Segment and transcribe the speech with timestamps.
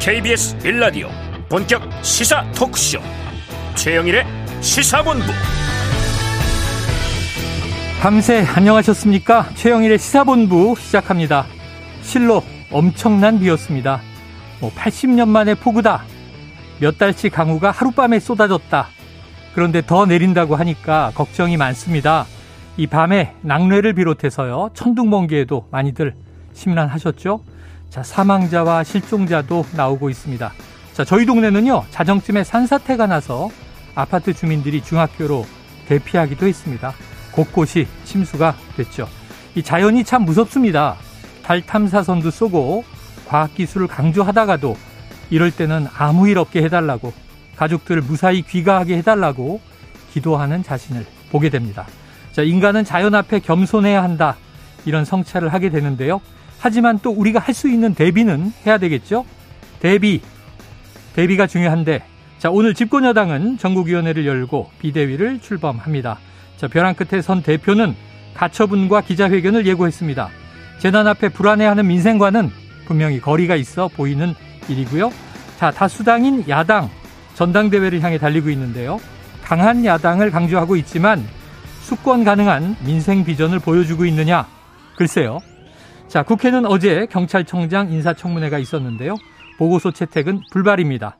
[0.00, 1.08] KBS 1라디오
[1.50, 3.00] 본격 시사 토크쇼
[3.74, 4.24] 최영일의
[4.62, 5.26] 시사본부
[8.00, 9.50] 밤새 안녕하셨습니까?
[9.56, 11.44] 최영일의 시사본부 시작합니다.
[12.00, 14.00] 실로 엄청난 비였습니다.
[14.62, 16.04] 뭐 80년 만에 폭우다.
[16.80, 18.86] 몇 달치 강우가 하룻밤에 쏟아졌다.
[19.54, 22.24] 그런데 더 내린다고 하니까 걱정이 많습니다.
[22.78, 24.70] 이 밤에 낙뢰를 비롯해서요.
[24.72, 26.14] 천둥 번개에도 많이들
[26.54, 27.49] 심란하셨죠?
[27.90, 30.52] 자, 사망자와 실종자도 나오고 있습니다.
[30.92, 31.86] 자, 저희 동네는요.
[31.90, 33.50] 자정쯤에 산사태가 나서
[33.96, 35.44] 아파트 주민들이 중학교로
[35.88, 36.94] 대피하기도 했습니다.
[37.32, 39.08] 곳곳이 침수가 됐죠.
[39.56, 40.96] 이 자연이 참 무섭습니다.
[41.42, 42.84] 달 탐사선도 쏘고
[43.26, 44.76] 과학기술을 강조하다가도
[45.30, 47.12] 이럴 때는 아무 일 없게 해달라고
[47.56, 49.60] 가족들을 무사히 귀가하게 해달라고
[50.12, 51.86] 기도하는 자신을 보게 됩니다.
[52.30, 54.36] 자, 인간은 자연 앞에 겸손해야 한다.
[54.84, 56.20] 이런 성찰을 하게 되는데요.
[56.60, 59.24] 하지만 또 우리가 할 수 있는 대비는 해야 되겠죠?
[59.80, 60.20] 대비.
[61.14, 62.02] 대비가 중요한데,
[62.38, 66.18] 자, 오늘 집권여당은 전국위원회를 열고 비대위를 출범합니다.
[66.56, 67.94] 자, 벼랑 끝에 선 대표는
[68.34, 70.28] 가처분과 기자회견을 예고했습니다.
[70.78, 72.50] 재난 앞에 불안해하는 민생과는
[72.86, 74.34] 분명히 거리가 있어 보이는
[74.68, 75.10] 일이고요.
[75.58, 76.88] 자, 다수당인 야당
[77.34, 79.00] 전당대회를 향해 달리고 있는데요.
[79.42, 81.24] 강한 야당을 강조하고 있지만
[81.82, 84.46] 수권 가능한 민생 비전을 보여주고 있느냐?
[84.96, 85.40] 글쎄요.
[86.10, 89.14] 자, 국회는 어제 경찰청장 인사청문회가 있었는데요.
[89.58, 91.18] 보고서 채택은 불발입니다.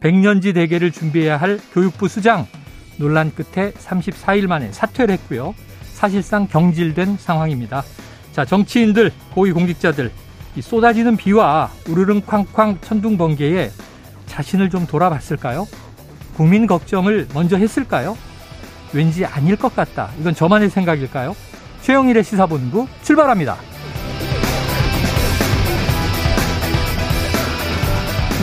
[0.00, 2.48] 백년지 대계를 준비해야 할 교육부 수장
[2.96, 5.54] 논란 끝에 34일 만에 사퇴를 했고요.
[5.92, 7.84] 사실상 경질된 상황입니다.
[8.32, 10.10] 자, 정치인들, 고위공직자들,
[10.56, 13.70] 이 쏟아지는 비와 우르릉 쾅쾅 천둥 번개에
[14.26, 15.68] 자신을 좀 돌아봤을까요?
[16.34, 18.18] 국민 걱정을 먼저 했을까요?
[18.92, 20.10] 왠지 아닐 것 같다.
[20.18, 21.36] 이건 저만의 생각일까요?
[21.82, 23.71] 최영일의 시사본부 출발합니다.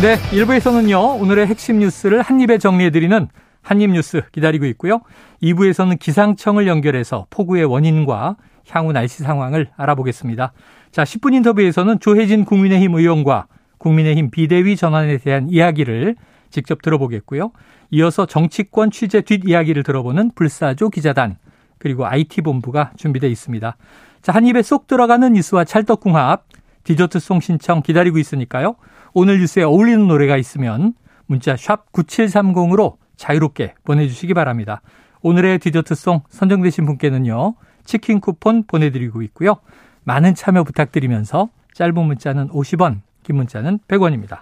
[0.02, 3.28] 네, 1부에서는요, 오늘의 핵심 뉴스를 한입에 정리해드리는
[3.62, 5.02] 한입뉴스 기다리고 있고요.
[5.44, 8.38] 2부에서는 기상청을 연결해서 폭우의 원인과
[8.70, 10.54] 향후 날씨 상황을 알아보겠습니다.
[10.94, 16.16] 자, 10분 인터뷰에서는 조혜진 국민의힘 의원과 국민의힘 비대위 전환에 대한 이야기를
[16.50, 17.52] 직접 들어보겠고요.
[17.92, 21.36] 이어서 정치권 취재 뒷이야기를 들어보는 불사조 기자단
[21.78, 23.76] 그리고 IT본부가 준비되어 있습니다.
[24.22, 26.46] 자, 한 입에 쏙 들어가는 뉴스와 찰떡궁합
[26.86, 28.78] 디저트송 신청 기다리고 있으니까요.
[29.14, 30.94] 오늘 뉴스에 어울리는 노래가 있으면
[31.26, 34.82] 문자 샵 9730으로 자유롭게 보내주시기 바랍니다.
[35.22, 37.56] 오늘의 디저트송 선정되신 분께는요.
[37.84, 39.58] 치킨 쿠폰 보내드리고 있고요.
[40.04, 44.40] 많은 참여 부탁드리면서 짧은 문자는 50원, 긴 문자는 100원입니다.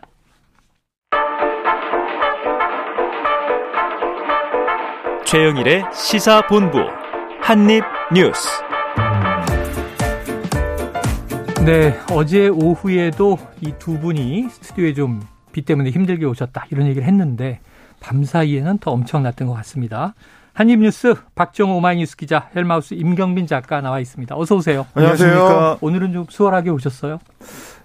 [5.26, 6.78] 최영일의 시사본부
[7.42, 8.67] 한입뉴스.
[11.68, 17.60] 네, 어제 오후에도 이 두 분이 스튜디오에 좀 비 때문에 힘들게 오셨다 이런 얘기를 했는데
[18.00, 20.14] 밤사이에는 더 엄청났던 것 같습니다.
[20.54, 24.36] 한입뉴스 박정호 오마이뉴스 기자 헬마우스 임경빈 작가 나와 있습니다.
[24.38, 24.86] 어서 오세요.
[24.94, 25.80] 안녕하세요.
[25.82, 27.18] 오늘은 좀 수월하게 오셨어요?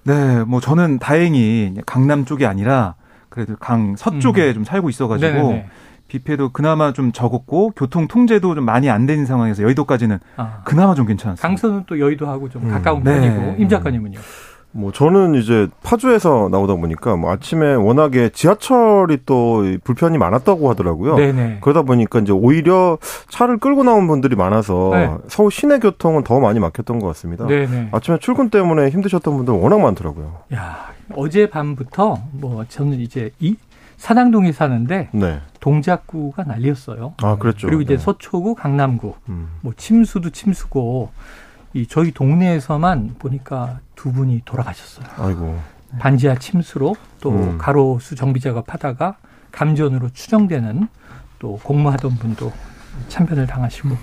[0.04, 2.94] 네, 뭐 저는 다행히 강남 쪽이 아니라
[3.30, 4.54] 그래도 강 서쪽에 음.
[4.54, 5.66] 좀 살고 있어가지고 네네네.
[6.12, 10.60] 비 피해도 그나마 좀 적었고 교통 통제도 좀 많이 안 되는 상황에서 여의도까지는 아.
[10.64, 11.40] 그나마 좀 괜찮았어요.
[11.40, 12.68] 강서는 또 여의도하고 좀 음.
[12.68, 13.56] 가까운 편이고 네.
[13.58, 14.18] 임 작가님은요?
[14.72, 21.16] 뭐 저는 이제 파주에서 나오다 보니까 뭐 아침에 워낙에 지하철이 또 불편이 많았다고 하더라고요.
[21.16, 21.58] 네네.
[21.62, 22.98] 그러다 보니까 이제 오히려
[23.30, 25.14] 차를 끌고 나온 분들이 많아서 네.
[25.28, 27.46] 서울 시내 교통은 더 많이 막혔던 것 같습니다.
[27.46, 27.88] 네네.
[27.92, 30.40] 아침에 출근 때문에 힘드셨던 분들 워낙 많더라고요.
[30.54, 33.56] 야 어제 밤부터 뭐 저는 이제 이
[34.02, 35.40] 사당동에 사는데 네.
[35.60, 37.14] 동작구가 난리였어요.
[37.22, 37.68] 아 그렇죠.
[37.68, 38.02] 그리고 이제 네.
[38.02, 39.48] 서초구, 강남구, 음.
[39.60, 41.12] 뭐 침수도 침수고
[41.72, 45.06] 이 저희 동네에서만 보니까 두 분이 돌아가셨어요.
[45.18, 45.56] 아이고.
[46.00, 47.58] 반지하 침수로 또 음.
[47.58, 49.18] 가로수 정비 작업하다가
[49.52, 50.88] 감전으로 추정되는
[51.38, 52.52] 또 공무하던 분도
[53.06, 53.96] 참변을 당하시고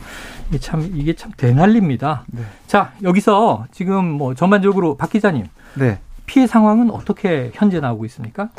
[0.48, 2.24] 이게 참 이게 참 대난리입니다.
[2.28, 2.44] 네.
[2.68, 6.00] 자 여기서 지금 뭐 전반적으로 박 기자님 네.
[6.30, 8.50] 피해 상황은 어떻게 현재 나오고 있습니까?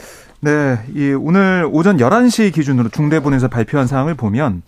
[0.41, 4.63] 네, 이 오늘 오전 11시 기준으로 중대본에서 발표한 사항을 보면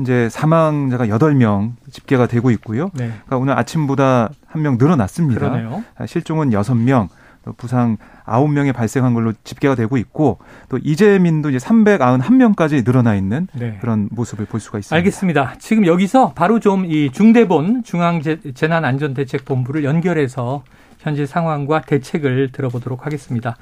[0.00, 2.84] 이제 사망자가 8명 집계가 되고 있고요.
[2.94, 3.08] 네.
[3.08, 5.50] 그러니까 오늘 아침보다 한 명 늘어났습니다.
[5.50, 5.84] 그러네요.
[6.06, 7.08] 실종은 6명,
[7.44, 10.38] 또 부상 9명이 발생한 걸로 집계가 되고 있고
[10.70, 13.76] 또 이재민도 이제 391명까지 늘어나 있는 네.
[13.82, 14.96] 그런 모습을 볼 수가 있습니다.
[14.96, 15.56] 알겠습니다.
[15.58, 20.62] 지금 여기서 바로 좀 이 중대본 중앙재난안전대책본부를 연결해서
[21.06, 23.56] 현재 상황과 대책을 들어보도록 하겠습니다.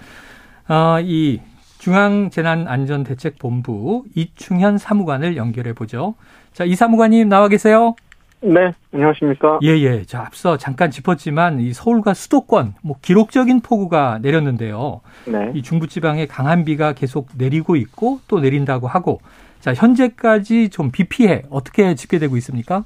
[0.67, 1.43] 어, 이
[1.79, 6.15] 중앙재난안전대책본부 이충현 사무관을 연결해 보죠.
[6.55, 7.97] 자, 이 사무관님 나와 계세요?
[8.41, 9.59] 네, 안녕하십니까?
[9.63, 10.05] 예, 예.
[10.05, 15.03] 자, 앞서 잠깐 짚었지만 이 서울과 수도권 뭐 기록적인 폭우가 내렸는데요.
[15.27, 15.53] 네.
[15.55, 19.21] 이 중부 지방에 강한 비가 계속 내리고 있고 또 내린다고 하고
[19.61, 22.85] 자, 현재까지 좀 비 피해 어떻게 집계되고 있습니까?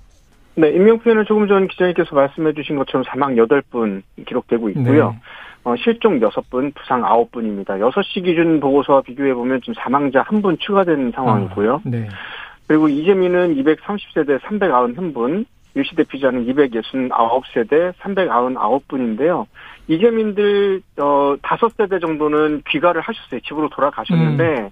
[0.58, 5.10] 네, 인명피해는 조금 전 기자님께서 말씀해 주신 것처럼 사망 8분 기록되고 있고요.
[5.10, 5.18] 네.
[5.62, 7.78] 어, 실종 6분, 부상 9분입니다.
[7.78, 11.74] 6시 기준 보고서와 비교해 보면 지금 사망자 한분 추가된 상황이고요.
[11.74, 12.08] 아, 네.
[12.66, 15.44] 그리고 이재민은 230세대 391분,
[15.74, 19.46] 일시대 피자는 269세대 399분인데요.
[19.86, 23.40] 이재민들 어 5세대 정도는 귀가를 하셨어요.
[23.46, 24.70] 집으로 돌아가셨는데 음.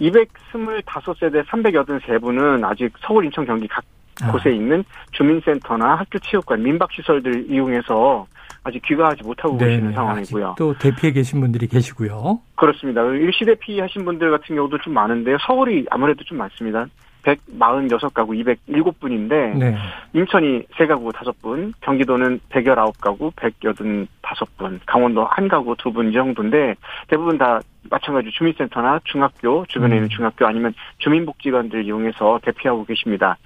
[0.00, 3.84] 225세대 383분은 아직 서울, 인천, 경기 각
[4.22, 4.32] 아.
[4.32, 8.26] 곳에 있는 주민센터나 학교 체육관, 민박시설들 이용해서
[8.64, 10.56] 아직 귀가하지 못하고 네, 계시는 상황이고요.
[10.58, 12.40] 또 대피해 계신 분들이 계시고요.
[12.56, 13.02] 그렇습니다.
[13.04, 15.36] 일시 대피 하신 분들 같은 경우도 좀 많은데요.
[15.46, 16.86] 서울이 아무래도 좀 많습니다.
[17.26, 19.76] 146가구 207분인데 네.
[20.12, 26.76] 인천이 3가구 5분, 경기도는 119가구 185분, 강원도 1가구 2분 이 정도인데
[27.08, 27.60] 대부분 다
[27.90, 30.08] 마찬가지로 주민센터나 중학교 주변에 있는 음.
[30.08, 33.36] 중학교 아니면 주민복지관들 이용해서 대피하고 계십니다.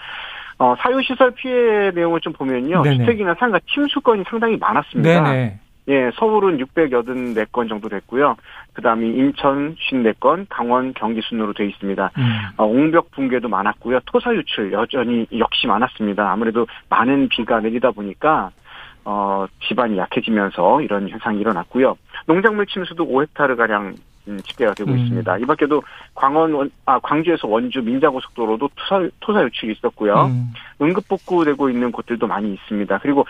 [0.61, 2.83] 어, 사유시설 피해 내용을 좀 보면요.
[2.83, 2.99] 네네.
[2.99, 5.23] 주택이나 상가 침수 건이 상당히 많았습니다.
[5.23, 5.59] 네네.
[5.89, 8.37] 예, 서울은 684건 정도 됐고요.
[8.75, 12.11] 그 다음에 인천 54건, 강원, 경기 순으로 되어 있습니다.
[12.19, 12.23] 음.
[12.59, 14.01] 어, 옹벽 붕괴도 많았고요.
[14.05, 16.31] 토사 유출 여전히 역시 많았습니다.
[16.31, 18.51] 아무래도 많은 비가 내리다 보니까
[19.07, 21.97] 어, 집안이 약해지면서 이런 현상이 일어났고요.
[22.27, 23.95] 농작물 침수도 5헥타르 가량 음,
[24.38, 24.99] 집계가 되고 음.
[24.99, 25.38] 있습니다.
[25.38, 25.82] 이 밖에도
[26.15, 30.27] 광원, 원, 아, 광주에서 원주 민자고속도로도 토사, 토사 유출이 있었고요.
[30.27, 30.53] 음.
[30.81, 32.99] 응급복구되고 있는 곳들도 많이 있습니다.
[32.99, 33.27] 그리고,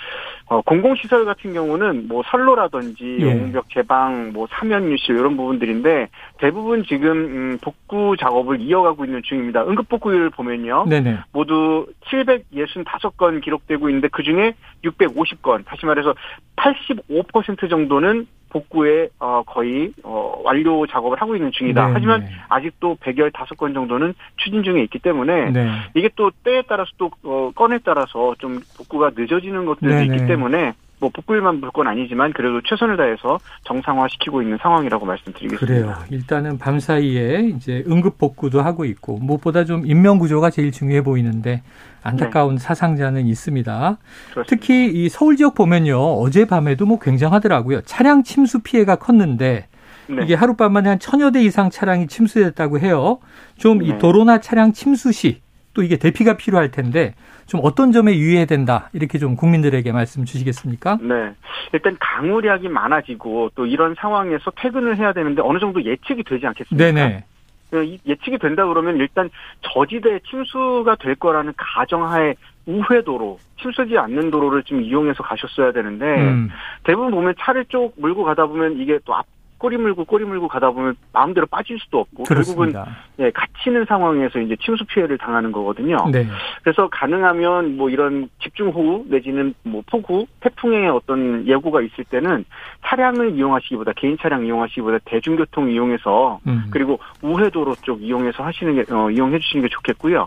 [0.46, 3.24] 어, 공공시설 같은 경우는 뭐 선로라든지 예.
[3.24, 6.08] 용벽 개방, 뭐 사면 유실 이런 부분들인데
[6.38, 9.64] 대부분 지금, 음, 복구 작업을 이어가고 있는 중입니다.
[9.64, 10.86] 응급복구율 보면요.
[10.88, 11.18] 네네.
[11.32, 14.54] 모두 765건 기록되고 있는데 그 중에
[14.84, 16.14] 650건, 다시 말해서
[16.56, 21.86] 85% 정도는 복구에 어 거의 어 완료 작업을 하고 있는 중이다.
[21.86, 22.26] 네, 하지만 네.
[22.48, 25.70] 아직도 115건 정도는 추진 중에 있기 때문에 네.
[25.94, 30.26] 이게 또 때에 따라서 또 어 건에 따라서 좀 복구가 늦어지는 것들도 네, 있기 네.
[30.26, 35.66] 때문에 뭐 복구일만 볼 건 아니지만 그래도 최선을 다해서 정상화시키고 있는 상황이라고 말씀드리겠습니다.
[35.66, 35.94] 그래요.
[36.10, 41.62] 일단은 밤 사이에 이제 응급 복구도 하고 있고 무엇보다 좀 인명 구조가 제일 중요해 보이는데
[42.02, 42.60] 안타까운 네.
[42.60, 43.98] 사상자는 있습니다.
[44.32, 44.42] 그렇습니다.
[44.48, 45.96] 특히 이 서울 지역 보면요.
[45.98, 47.82] 어젯밤에도 뭐 굉장하더라고요.
[47.82, 49.68] 차량 침수 피해가 컸는데
[50.08, 50.22] 네.
[50.24, 53.20] 이게 하룻밤 에한 천여 대 이상 차량이 침수됐다고 해요.
[53.58, 53.98] 좀이 네.
[53.98, 55.40] 도로나 차량 침수 시
[55.74, 57.14] 또 이게 대피가 필요할 텐데
[57.46, 60.98] 좀 어떤 점에 유의해야 된다 이렇게 좀 국민들에게 말씀 주시겠습니까?
[61.02, 61.32] 네,
[61.72, 66.84] 일단 강우량이 많아지고 또 이런 상황에서 퇴근을 해야 되는데 어느 정도 예측이 되지 않겠습니까?
[66.84, 67.24] 네네.
[67.70, 69.30] 그 예측이 된다 그러면 일단
[69.60, 72.34] 저지대 침수가 될 거라는 가정하에
[72.66, 76.50] 우회도로 침수지 않는 도로를 좀 이용해서 가셨어야 되는데 음.
[76.82, 79.24] 대부분 보면 차를 쭉 몰고 가다 보면 이게 또 앞,
[79.60, 82.84] 꼬리 물고 꼬리 물고 가다 보면 마음대로 빠질 수도 없고 그렇습니다.
[82.84, 85.98] 결국은 예, 갇히는 상황에서 이제 침수 피해를 당하는 거거든요.
[86.10, 86.26] 네.
[86.62, 92.46] 그래서 가능하면 뭐 이런 집중호우 내지는 뭐 폭우, 태풍의 어떤 예고가 있을 때는
[92.86, 96.64] 차량을 이용하시기보다 개인 차량 이용하시기보다 대중교통 이용해서 음.
[96.70, 100.26] 그리고 우회도로 쪽 이용해서 하시는 게 어, 이용해 주시는 게 좋겠고요.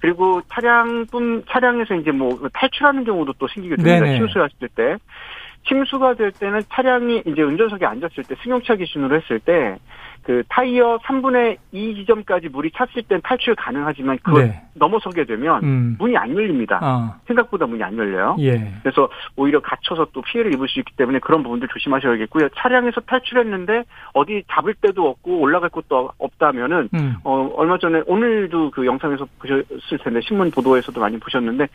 [0.00, 4.06] 그리고 차량뿐 차량에서 이제 뭐 탈출하는 경우도 또 생기게 됩니다.
[4.06, 4.96] 침수하실 때.
[5.68, 9.78] 침수가 될 때는 차량이 이제 운전석에 앉았을 때 승용차 기준으로 했을 때
[10.22, 14.62] 그 타이어 3분의 2 지점까지 물이 찼을 땐 탈출 가능하지만 그걸 네.
[14.74, 15.96] 넘어서게 되면 음.
[15.98, 16.78] 문이 안 열립니다.
[16.82, 17.14] 어.
[17.26, 18.36] 생각보다 문이 안 열려요.
[18.38, 18.72] 예.
[18.82, 22.48] 그래서 오히려 갇혀서 또 피해를 입을 수 있기 때문에 그런 부분들 조심하셔야겠고요.
[22.56, 27.16] 차량에서 탈출했는데 어디 잡을 데도 없고 올라갈 곳도 없다면은 음.
[27.24, 31.66] 어 얼마 전에 오늘도 그 영상에서 보셨을 텐데 신문 보도에서도 많이 보셨는데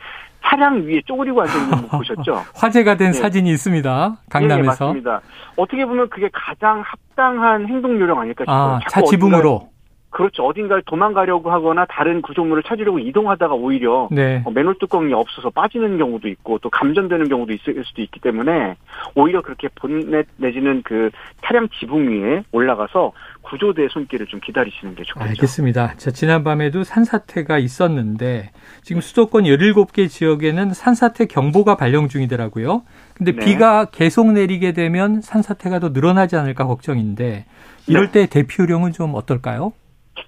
[0.42, 2.42] 차량 위에 쪼그리고 앉아 있는 거 보셨죠?
[2.54, 3.18] 화제가 된 네.
[3.18, 4.16] 사진이 있습니다.
[4.30, 4.62] 강남에서.
[4.62, 5.20] 네, 맞습니다.
[5.56, 8.56] 어떻게 보면 그게 가장 합당한 행동 요령 아닐까 싶어요.
[8.56, 9.70] 아, 차지붕으로.
[10.10, 10.42] 그렇죠.
[10.44, 14.42] 어딘가를 도망가려고 하거나 다른 구조물을 찾으려고 이동하다가 오히려 네.
[14.44, 18.76] 어, 맨홀 뚜껑이 없어서 빠지는 경우도 있고 또 감전되는 경우도 있을 수도 있기 때문에
[19.14, 21.10] 오히려 그렇게 본넷 내지는 그
[21.44, 23.12] 차량 지붕 위에 올라가서
[23.42, 25.28] 구조대 손길을 좀 기다리시는 게 좋겠죠.
[25.28, 25.94] 알겠습니다.
[25.96, 28.50] 자, 지난밤에도 산사태가 있었는데
[28.82, 32.82] 지금 수도권 17개 지역에는 산사태 경보가 발령 중이더라고요.
[33.14, 33.44] 근데 네.
[33.44, 37.44] 비가 계속 내리게 되면 산사태가 더 늘어나지 않을까 걱정인데
[37.86, 38.12] 이럴 네.
[38.12, 39.72] 때 대피 요령은 좀 어떨까요?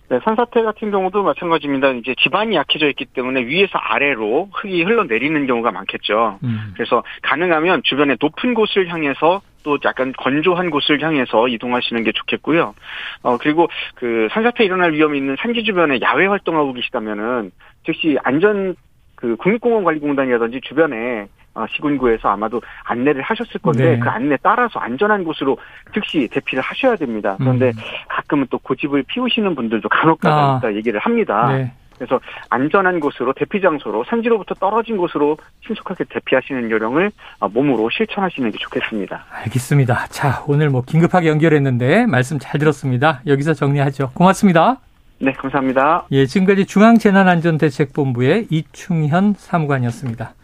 [0.08, 1.90] 네, 산사태 같은 경우도 마찬가지입니다.
[1.92, 6.38] 이제 지반이 약해져 있기 때문에 위에서 아래로 흙이 흘러내리는 경우가 많겠죠.
[6.42, 6.72] 음.
[6.74, 12.74] 그래서 가능하면 주변에 높은 곳을 향해서 또 약간 건조한 곳을 향해서 이동하시는 게 좋겠고요.
[13.22, 17.50] 어, 그리고 그 산사태 일어날 위험이 있는 산지 주변에 야외 활동하고 계시다면은
[17.84, 18.74] 즉시 안전
[19.20, 23.98] 그 국립공원관리공단이라든지 주변에 어, 시군구에서 아마도 안내를 하셨을 건데 네.
[23.98, 25.58] 그 안내 따라서 안전한 곳으로
[25.92, 27.36] 즉시 대피를 하셔야 됩니다.
[27.38, 27.72] 그런데 음.
[28.08, 30.72] 가끔은 또 고집을 피우시는 분들도 간혹가다 아.
[30.74, 31.52] 얘기를 합니다.
[31.52, 31.72] 네.
[31.98, 35.36] 그래서 안전한 곳으로 대피 장소로 산지로부터 떨어진 곳으로
[35.66, 37.10] 신속하게 대피하시는 요령을
[37.40, 39.24] 어, 몸으로 실천하시는 게 좋겠습니다.
[39.30, 40.06] 알겠습니다.
[40.06, 43.20] 자, 오늘 뭐 긴급하게 연결했는데 말씀 잘 들었습니다.
[43.26, 44.12] 여기서 정리하죠.
[44.14, 44.78] 고맙습니다.
[45.22, 46.06] 네, 감사합니다.
[46.12, 50.34] 예, 지금까지 중앙재난안전대책본부의 이충현 사무관이었습니다.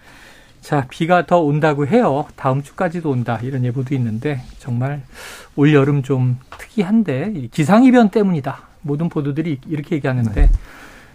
[0.60, 2.26] 자, 비가 더 온다고 해요.
[2.36, 3.38] 다음 주까지도 온다.
[3.42, 5.02] 이런 예보도 있는데 정말
[5.54, 8.58] 올 여름 좀 특이한데 기상이변 때문이다.
[8.82, 10.50] 모든 보도들이 이렇게 얘기하는데 네.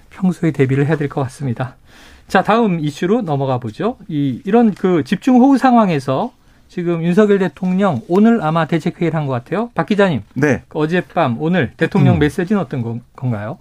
[0.09, 1.75] 평소에 대비를 해야 될 것 같습니다.
[2.27, 3.97] 자, 다음 이슈로 넘어가 보죠.
[4.07, 6.31] 이, 이런 그 집중호우 상황에서
[6.71, 9.69] 지금 윤석열 대통령 오늘 아마 대책회의를 한 것 같아요.
[9.75, 10.21] 박 기자님.
[10.35, 10.63] 네.
[10.69, 12.19] 그 어젯밤 오늘 대통령 음.
[12.19, 13.57] 메시지는 어떤 건가요?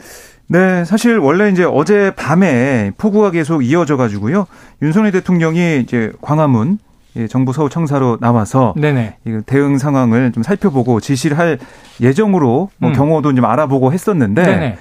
[0.46, 4.46] 네, 사실 원래 이제 어제 밤에 폭우가 계속 이어져 가지고요.
[4.80, 6.78] 윤석열 대통령이 이제 광화문
[7.16, 9.16] 예, 정부 서울 청사로 나와서 네네.
[9.46, 11.58] 대응 상황을 좀 살펴보고 지시를 할
[12.00, 12.94] 예정으로 뭐 음.
[12.94, 14.78] 경호도 좀 알아보고 했었는데 네네.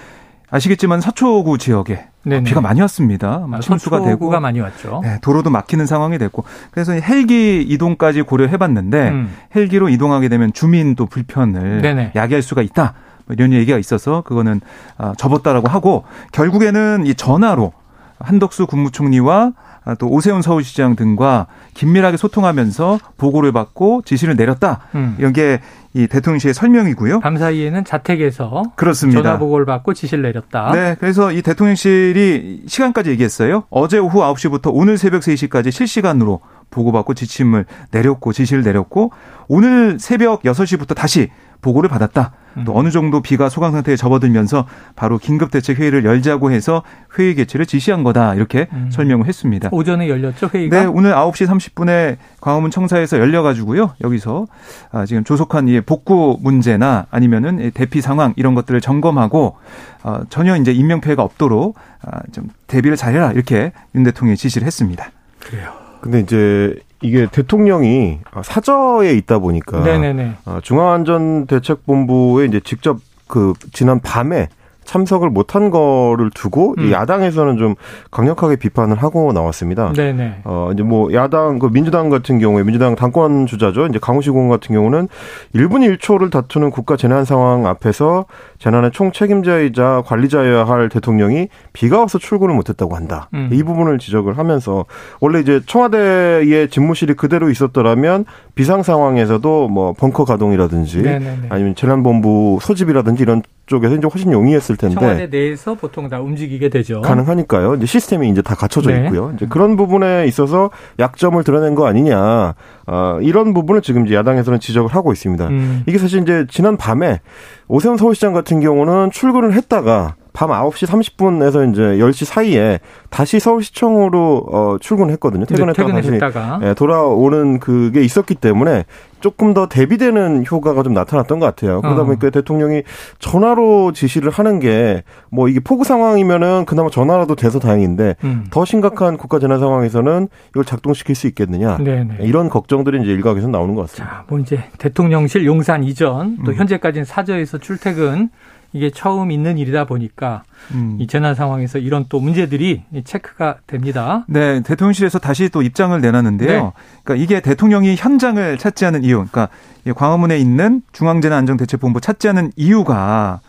[0.51, 2.43] 아시겠지만 서초구 지역에 네네.
[2.43, 3.47] 비가 많이 왔습니다.
[3.51, 5.01] 아, 침수가 되고 많이 왔죠.
[5.03, 9.33] 네, 도로도 막히는 상황이 됐고 그래서 헬기 이동까지 고려해봤는데 음.
[9.55, 12.11] 헬기로 이동하게 되면 주민도 불편을 네네.
[12.15, 12.93] 야기할 수가 있다.
[13.25, 14.59] 뭐 이런 얘기가 있어서 그거는
[14.97, 17.71] 아, 접었다라고 하고 결국에는 이 전화로
[18.19, 19.53] 한덕수 국무총리와
[19.85, 24.81] 아, 또 오세훈 서울시장 등과 긴밀하게 소통하면서 보고를 받고 지시를 내렸다.
[24.95, 25.15] 음.
[25.19, 25.61] 이런 게
[25.93, 27.19] 이 대통령실의 설명이고요.
[27.19, 29.23] 밤 사이에는 자택에서 그렇습니다.
[29.23, 30.71] 전화 보고를 받고 지시를 내렸다.
[30.71, 33.63] 네, 그래서 이 대통령실이 시간까지 얘기했어요.
[33.69, 39.11] 어제 오후 9시부터 오늘 새벽 3시까지 실시간으로 보고받고 지침을 내렸고 지시를 내렸고
[39.47, 41.29] 오늘 새벽 6시부터 다시
[41.61, 42.33] 보고를 받았다.
[42.65, 44.65] 또 어느 정도 비가 소강 상태에 접어들면서
[44.95, 46.83] 바로 긴급 대책 회의를 열자고 해서
[47.17, 48.89] 회의 개최를 지시한 거다 이렇게 음.
[48.91, 49.69] 설명을 했습니다.
[49.71, 50.79] 오전에 열렸죠 회의가?
[50.79, 53.93] 네, 오늘 9시 30분에 광화문 청사에서 열려 가지고요.
[54.01, 54.47] 여기서
[54.91, 59.57] 아, 지금 조속한 이 복구 문제나 아니면은 대피 상황 이런 것들을 점검하고
[60.03, 65.09] 어, 전혀 이제 인명 피해가 없도록 아, 좀 대비를 잘해라 이렇게 윤 대통령이 지시를 했습니다.
[65.39, 65.71] 그래요.
[66.01, 70.35] 근데 이제 이게 대통령이 사저에 있다 보니까 네네네.
[70.45, 74.49] 어, 중앙안전대책본부에 이제 직접 그 지난 밤에
[74.89, 76.91] 참석을 못한 거를 두고 음.
[76.91, 77.75] 야당에서는 좀
[78.09, 79.93] 강력하게 비판을 하고 나왔습니다.
[79.93, 80.41] 네네.
[80.45, 83.85] 어 이제 뭐 야당 그 민주당 같은 경우에 민주당 당권 주자죠.
[83.85, 85.07] 이제 강우시공 같은 경우는
[85.53, 88.25] 1분 1초를 다투는 국가 재난 상황 앞에서
[88.57, 93.29] 재난의 총 책임자이자 관리자여야 할 대통령이 비가 와서 출근을 못했다고 한다.
[93.35, 93.49] 음.
[93.51, 94.85] 이 부분을 지적을 하면서
[95.19, 101.47] 원래 이제 청와대의 집무실이 그대로 있었더라면 비상 상황에서도 뭐 벙커 가동이라든지 네네네.
[101.49, 107.01] 아니면 재난본부 소집이라든지 이런 쪽에서 이제 훨씬 용이했을 텐데 청와대 내에서 보통 다 움직이게 되죠.
[107.01, 107.75] 가능하니까요.
[107.75, 109.05] 이제 시스템이 이제 다 갖춰져 네.
[109.05, 109.31] 있고요.
[109.35, 112.55] 이제 그런 부분에 있어서 약점을 드러낸 거 아니냐.
[112.87, 115.47] 어, 이런 부분을 지금 이제 야당에서는 지적을 하고 있습니다.
[115.47, 115.83] 음.
[115.85, 117.21] 이게 사실 이제 지난 밤에
[117.67, 122.79] 오세훈 서울시장 같은 경우는 출근을 했다가 밤 9시 30분에서 이제 10시 사이에
[123.09, 125.43] 다시 서울시청으로 어, 출근했거든요.
[125.43, 126.17] 퇴근했다가 다시
[126.63, 128.85] 예, 돌아오는 그게 있었기 때문에
[129.19, 131.81] 조금 더 대비되는 효과가 좀 나타났던 것 같아요.
[131.81, 132.05] 그러다 어.
[132.05, 132.83] 보니까 대통령이
[133.19, 138.45] 전화로 지시를 하는 게 뭐 이게 폭우 상황이면은 그나마 전화라도 돼서 다행인데 음.
[138.49, 142.17] 더 심각한 국가 재난 상황에서는 이걸 작동시킬 수 있겠느냐 네네.
[142.21, 144.15] 이런 걱정들이 이제 일각에서 나오는 것 같습니다.
[144.15, 146.55] 자, 뭐 이제 대통령실 용산 이전 또 음.
[146.55, 148.29] 현재까지는 사저에서 출퇴근
[148.71, 150.97] 이게 처음 있는 일이다 보니까 음.
[150.99, 154.25] 이 재난 상황에서 이런 또 문제들이 체크가 됩니다.
[154.27, 156.63] 네, 대통령실에서 다시 또 입장을 내놨는데요.
[156.63, 156.71] 네.
[157.03, 159.49] 그러니까 이게 대통령이 현장을 찾지 않은 이유, 그러니까
[159.95, 163.39] 광화문에 있는 중앙재난안전대책본부 찾지 않은 이유가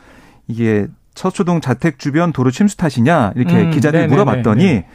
[0.49, 4.87] 이게 서초동 자택 주변 도로 침수 탓이냐 이렇게 음, 기자들이 물어봤더니 네.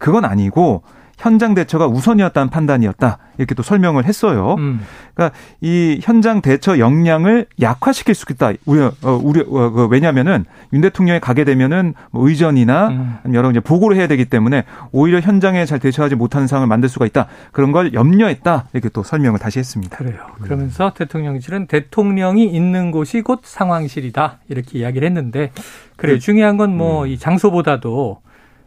[0.00, 0.82] 그건 아니고
[1.18, 3.18] 현장 대처가 우선이었다는 판단이었다.
[3.38, 4.54] 이렇게 또 설명을 했어요.
[4.58, 4.80] 음.
[5.14, 8.52] 그러니까 이 현장 대처 역량을 약화시킬 수 있다.
[8.64, 13.18] 우려, 어, 우려, 어, 그 왜냐면은 윤 대통령이 가게 되면은 뭐 의전이나 음.
[13.32, 17.26] 여러 이제 보고를 해야 되기 때문에 오히려 현장에 잘 대처하지 못하는 상황을 만들 수가 있다.
[17.52, 18.68] 그런 걸 염려했다.
[18.72, 19.96] 이렇게 또 설명을 다시 했습니다.
[19.96, 20.18] 그래요.
[20.40, 24.38] 그러면서 대통령실은 대통령이 있는 곳이 곧 상황실이다.
[24.48, 25.50] 이렇게 이야기를 했는데
[25.96, 26.16] 그래요.
[26.16, 27.18] 그 중요한 건 뭐이 음.
[27.18, 28.23] 장소보다도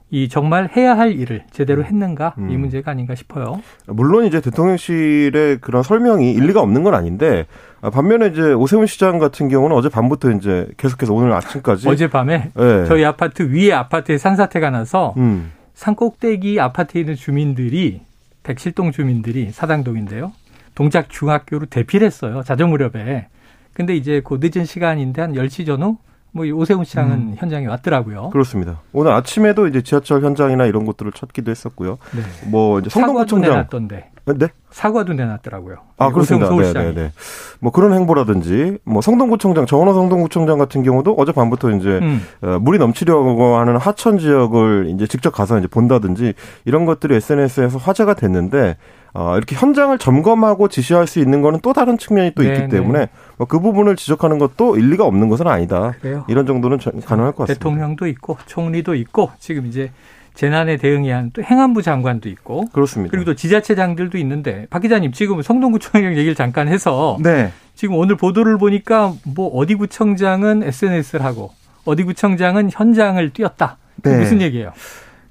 [0.09, 1.85] 이 정말 해야 할 일을 제대로 음.
[1.85, 2.49] 했는가 음.
[2.49, 3.61] 이 문제가 아닌가 싶어요.
[3.87, 7.45] 물론 이제 대통령실의 그런 설명이 일리가 없는 건 아닌데
[7.81, 12.51] 아, 반면에 이제 오세훈 시장 같은 경우는 어제 밤부터 이제 계속해서 오늘 아침까지 어제 밤에
[12.55, 12.85] 네.
[12.85, 15.51] 저희 아파트 위에 아파트에 산사태가 나서 음.
[15.73, 18.01] 산 꼭대기 아파트에 있는 주민들이
[18.43, 20.31] 백실동 주민들이 사당동인데요.
[20.73, 22.43] 동작 중학교로 대피를 했어요.
[22.43, 23.27] 자정 무렵에.
[23.73, 25.97] 근데 이제 그 늦은 시간인데 한 10시 전후
[26.37, 27.35] 뭐 오세훈 시장은 음.
[27.35, 28.29] 현장에 왔더라고요.
[28.29, 28.79] 그렇습니다.
[28.93, 31.97] 오늘 아침에도 이제 지하철 현장이나 이런 것들을 찾기도 했었고요.
[32.15, 32.21] 네.
[32.49, 34.11] 뭐 이제 성동구청장 내놨던데.
[34.35, 34.47] 네?
[34.71, 35.77] 사과도 내놨더라고요.
[35.97, 36.49] 아 그렇습니다.
[36.49, 37.11] 네, 네, 네.
[37.59, 42.21] 뭐 그런 행보라든지 뭐 성동구청장 정원호 성동구청장 같은 경우도 어젯밤부터 이제 음.
[42.41, 46.33] 어, 물이 넘치려고 하는 하천 지역을 이제 직접 가서 이제 본다든지
[46.65, 48.75] 이런 것들이 SNS에서 화제가 됐는데
[49.19, 52.69] 어, 이렇게 현장을 점검하고 지시할 수 있는 거는 또 다른 측면이 또 있기 네, 네.
[52.69, 55.95] 때문에 뭐 그 부분을 지적하는 것도 일리가 없는 것은 아니다.
[56.01, 56.25] 그래요.
[56.27, 57.53] 이런 정도는 가능할 것 같습니다.
[57.53, 59.91] 대통령도 있고 총리도 있고 지금 이제
[60.35, 63.09] 재난에 대응해야 또 행안부 장관도 있고 그렇습니다.
[63.09, 67.51] 그리고 또 지자체장들도 있는데 박 기자님 지금 성동구청장 얘기를 잠깐 해서 네.
[67.73, 71.51] 지금 오늘 보도를 보니까 뭐 어디 구청장은 SNS를 하고
[71.85, 73.77] 어디 구청장은 현장을 뛰었다.
[74.03, 74.17] 네.
[74.17, 74.73] 무슨 얘기예요?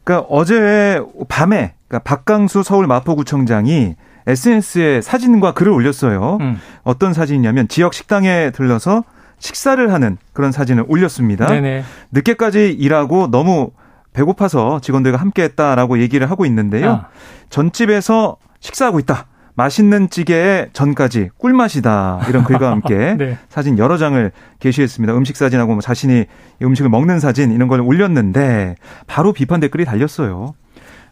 [0.07, 3.97] 그러니까 어제 밤에 그러니까 박강수 서울 마포구청장이
[4.29, 6.39] SNS에 사진과 글을 올렸어요.
[6.41, 6.61] 음.
[6.85, 9.03] 어떤 사진이냐면 지역 식당에 들러서
[9.39, 11.47] 식사를 하는 그런 사진을 올렸습니다.
[11.47, 11.83] 네네.
[12.13, 13.73] 늦게까지 일하고 너무
[14.13, 16.91] 배고파서 직원들과 함께 했다라고 얘기를 하고 있는데요.
[16.91, 17.09] 아.
[17.51, 19.27] 전집에서 식사하고 있다.
[19.57, 22.27] 맛있는 찌개에 전까지 꿀맛이다.
[22.29, 23.39] 이런 글과 함께 네.
[23.49, 25.17] 사진 여러 장을 게시했습니다.
[25.17, 26.27] 음식 사진하고 뭐 자신이
[26.63, 30.55] 음식을 먹는 사진 이런 걸 올렸는데 바로 비판 댓글이 달렸어요.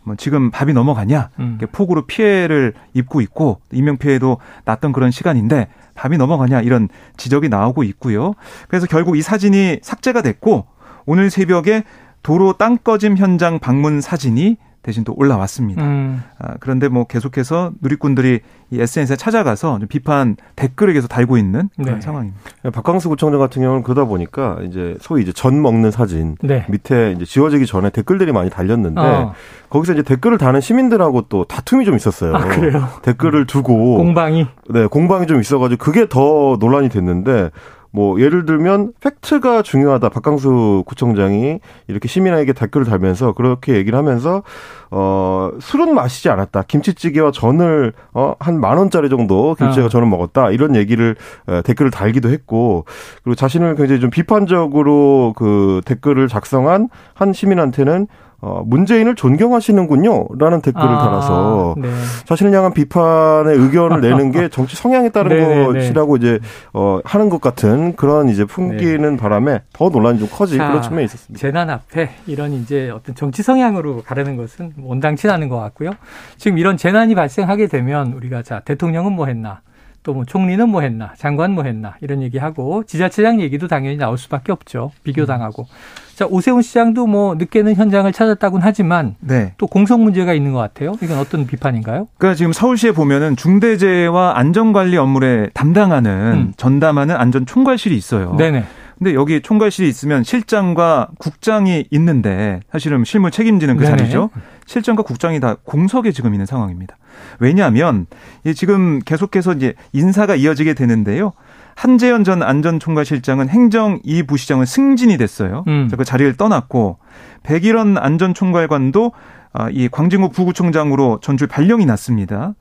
[0.02, 1.30] 뭐 지금 밥이 넘어가냐?
[1.38, 1.58] 음.
[1.72, 4.36] 폭우로 피해를 입고 있고 인명 피해도
[4.66, 8.34] 났던 그런 시간인데 밥이 넘어가냐 이런 지적이 나오고 있고요.
[8.68, 10.66] 그래서 결국 이 사진이 삭제가 됐고
[11.06, 11.84] 오늘 새벽에
[12.22, 15.82] 도로 땅 꺼짐 현장 방문 사진이 대신 또 올라왔습니다.
[15.82, 16.22] 음.
[16.38, 21.94] 아, 그런데 뭐 계속해서 누리꾼들이 이 SNS에 찾아가서 좀 비판 댓글을 계속 달고 있는 그런
[21.94, 22.00] 네.
[22.00, 22.38] 상황입니다.
[22.70, 26.66] 박광수 구청장 같은 경우는 그러다 보니까 이제 소위 이제 전 먹는 사진 네.
[26.68, 29.32] 밑에 이제 지워지기 전에 댓글들이 많이 달렸는데 어.
[29.70, 32.36] 거기서 이제 댓글을 다는 시민들하고 또 다툼이 좀 있었어요.
[32.36, 32.88] 아, 그래요?
[33.02, 37.50] 댓글을 두고 공방이 네 공방이 좀 있어가지고 그게 더 논란이 됐는데
[37.94, 40.08] 뭐 예를 들면 팩트가 중요하다.
[40.08, 44.42] 박강수 구청장이 이렇게 시민에게 댓글을 달면서 그렇게 얘기를 하면서
[44.90, 46.62] 어 술은 마시지 않았다.
[46.66, 49.88] 김치찌개와 전을 어한 만 원짜리 정도 김치찌개와 아.
[49.90, 50.50] 전을 먹었다.
[50.50, 51.14] 이런 얘기를
[51.46, 52.84] 어, 댓글을 달기도 했고
[53.22, 58.08] 그리고 자신을 굉장히 좀 비판적으로 그 댓글을 작성한 한 시민한테는
[58.44, 60.26] 어, 문재인을 존경하시는군요.
[60.38, 61.88] 라는 댓글을 아, 달아서 네.
[62.26, 66.40] 자신을 향한 비판의 의견을 내는 게 정치 성향에 따른 네, 네, 네, 것이라고 이제
[66.74, 69.16] 어, 하는 것 같은 그런 이제 풍기는 네.
[69.16, 71.40] 바람에 더 논란이 좀 커진 자, 그런 측면이 있었습니다.
[71.40, 75.92] 재난 앞에 이런 이제 어떤 정치 성향으로 가르는 것은 원당치 않은 것 같고요.
[76.36, 79.62] 지금 이런 재난이 발생하게 되면 우리가 자 대통령은 뭐 했나
[80.04, 84.52] 또 뭐 총리는 뭐 했나 장관 뭐 했나 이런 얘기하고 지자체장 얘기도 당연히 나올 수밖에
[84.52, 84.92] 없죠.
[85.02, 85.62] 비교당하고.
[85.62, 86.14] 음.
[86.14, 89.54] 자, 오세훈 시장도 뭐 늦게는 현장을 찾았다곤 하지만 네.
[89.58, 90.92] 또 공석 문제가 있는 것 같아요.
[91.02, 92.06] 이건 어떤 비판인가요?
[92.18, 96.52] 그러니까 지금 서울시에 보면은 중대재해와 안전관리 업무에 담당하는 음.
[96.56, 98.36] 전담하는 안전총괄실이 있어요.
[98.36, 98.64] 네네.
[98.98, 103.96] 근데 여기 총괄실이 있으면 실장과 국장이 있는데 사실은 실무 책임지는 그 네네.
[103.96, 104.30] 자리죠.
[104.66, 106.96] 실장과 국장이 다 공석에 지금 있는 상황입니다.
[107.38, 108.06] 왜냐하면
[108.54, 111.32] 지금 계속해서 이제 인사가 이어지게 되는데요.
[111.76, 115.64] 한재현 전 안전총괄실장은 행정 2부시장은 승진이 됐어요.
[115.66, 115.90] 음.
[115.96, 116.98] 그 자리를 떠났고
[117.42, 119.12] 백일원 안전총괄관도
[119.52, 122.54] 아, 이 광진구 부구청장으로 전출 발령이 났습니다.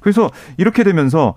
[0.00, 1.34] 그래서 이렇게 되면서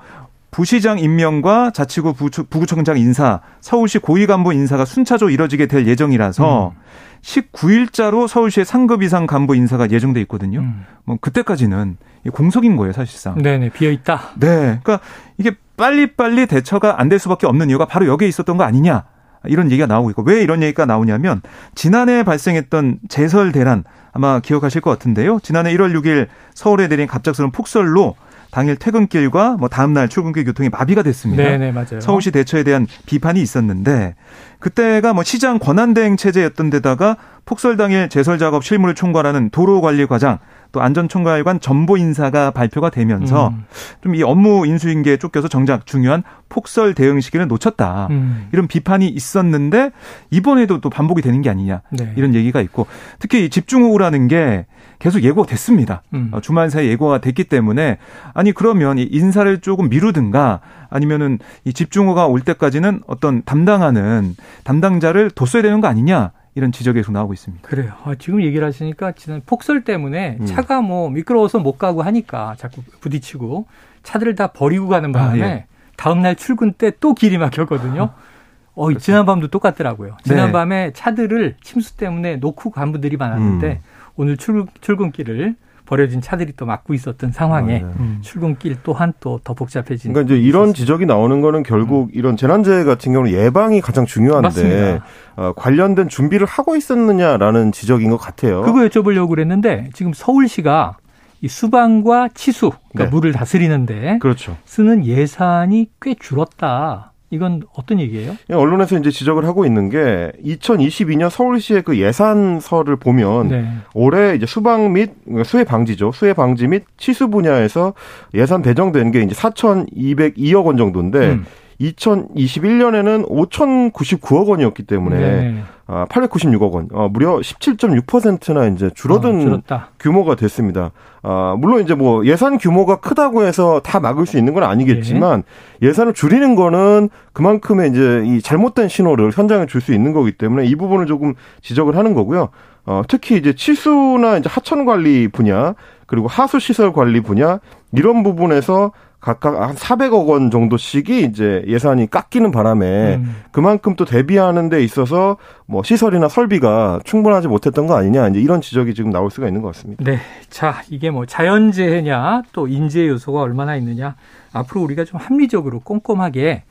[0.51, 6.81] 부시장 임명과 자치구 부구청장 인사, 서울시 고위 간부 인사가 순차적으로 이뤄지게 될 예정이라서 음.
[7.21, 10.59] 19일자로 서울시의 상급 이상 간부 인사가 예정돼 있거든요.
[10.59, 10.85] 음.
[11.05, 11.97] 뭐 그때까지는
[12.33, 13.41] 공석인 거예요, 사실상.
[13.41, 14.31] 네네, 비어 있다.
[14.39, 14.79] 네.
[14.83, 14.99] 그러니까
[15.37, 19.03] 이게 빨리 빨리 대처가 안 될 수밖에 없는 이유가 바로 여기에 있었던 거 아니냐.
[19.45, 21.41] 이런 얘기가 나오고 있고 왜 이런 얘기가 나오냐면
[21.73, 25.39] 지난해 발생했던 제설 대란 아마 기억하실 것 같은데요.
[25.41, 28.15] 지난해 1월 6일 서울에 내린 갑작스러운 폭설로
[28.51, 31.41] 당일 퇴근길과 뭐 다음날 출근길 교통이 마비가 됐습니다.
[31.41, 32.01] 네네, 맞아요.
[32.01, 34.15] 서울시 대처에 대한 비판이 있었는데
[34.59, 40.37] 그때가 뭐 시장 권한대행 체제였던 데다가 폭설 당일 제설 작업 실무를 총괄하는 도로관리과장
[40.71, 43.65] 또 안전총괄관 전보 인사가 발표가 되면서 음.
[44.03, 48.07] 좀이 업무 인수인계에 쫓겨서 정작 중요한 폭설 대응 시기를 놓쳤다.
[48.11, 48.47] 음.
[48.53, 49.91] 이런 비판이 있었는데
[50.29, 51.81] 이번에도 또 반복이 되는 게 아니냐.
[51.89, 52.13] 네.
[52.15, 52.87] 이런 얘기가 있고
[53.19, 54.65] 특히 이 집중호우라는 게
[55.01, 56.03] 계속 예고가 됐습니다.
[56.13, 56.29] 음.
[56.31, 57.97] 어, 주말 사이 예고가 됐기 때문에
[58.35, 60.59] 아니 그러면 이 인사를 조금 미루든가
[60.91, 67.13] 아니면은 이 집중호가 올 때까지는 어떤 담당하는 담당자를 뒀어야 되는 거 아니냐 이런 지적이 계속
[67.13, 67.67] 나오고 있습니다.
[67.67, 67.93] 그래요.
[68.03, 70.45] 아, 지금 얘기를 하시니까 지난 폭설 때문에 음.
[70.45, 73.65] 차가 뭐 미끄러워서 못 가고 하니까 자꾸 부딪히고
[74.03, 75.65] 차들을 다 버리고 가는 바람에 아, 예.
[75.97, 78.11] 다음 날 출근 때 또 길이 막혔거든요.
[78.75, 78.99] 어, 그렇죠.
[78.99, 80.17] 지난밤도 똑같더라고요.
[80.23, 80.93] 지난밤에 네.
[80.93, 83.90] 차들을 침수 때문에 놓고 간 분들이 많았는데 음.
[84.15, 87.93] 오늘 출, 출근길을 버려진 차들이 또 막고 있었던 상황에 아, 네.
[87.99, 88.19] 음.
[88.21, 90.13] 출근길 또한 또 더 복잡해진.
[90.13, 92.11] 그러니까 이제 이런 지적이 나오는 거는 결국 음.
[92.13, 95.01] 이런 재난재해 같은 경우는 예방이 가장 중요한데
[95.35, 98.61] 어, 관련된 준비를 하고 있었느냐라는 지적인 것 같아요.
[98.61, 100.97] 그거 여쭤보려고 그랬는데 지금 서울시가
[101.41, 103.09] 이 수방과 치수, 그러니까 네.
[103.09, 104.55] 물을 다스리는데 그렇죠.
[104.63, 107.10] 쓰는 예산이 꽤 줄었다.
[107.31, 108.35] 이건 어떤 얘기예요?
[108.49, 113.67] 예, 언론에서 이제 지적을 하고 있는 게 2022년 서울시의 그 예산서를 보면 네.
[113.93, 115.11] 올해 이제 수방 및
[115.45, 116.11] 수해 방지죠.
[116.11, 117.93] 수해 방지 및 치수 분야에서
[118.33, 121.45] 예산 배정된 게 이제 4,202억 원 정도인데 음.
[121.79, 125.63] 2021년에는 5,099억 원이었기 때문에 네.
[126.09, 130.91] 896억 아, 원, 어, 무려 17.6%나 이제 줄어든 어, 규모가 됐습니다.
[131.21, 135.43] 아, 물론 이제 뭐 예산 규모가 크다고 해서 다 막을 수 있는 건 아니겠지만
[135.79, 135.87] 네.
[135.87, 140.75] 예산을 줄이는 거는 그만큼의 이제 이 잘못된 신호를 현장에 줄 수 있는 거기 때문에 이
[140.75, 142.49] 부분을 조금 지적을 하는 거고요.
[142.85, 145.73] 어, 특히 이제 치수나 이제 하천 관리 분야
[146.05, 147.59] 그리고 하수 시설 관리 분야
[147.93, 153.35] 이런 부분에서 각각 한 400억 원 정도씩이 이제 예산이 깎이는 바람에 음.
[153.51, 158.95] 그만큼 또 대비하는 데 있어서 뭐 시설이나 설비가 충분하지 못했던 거 아니냐 이제 이런 지적이
[158.95, 160.03] 지금 나올 수가 있는 것 같습니다.
[160.03, 160.17] 네.
[160.49, 164.15] 자, 이게 뭐 자연재해냐 또 인재 요소가 얼마나 있느냐
[164.53, 166.63] 앞으로 우리가 좀 합리적으로 꼼꼼하게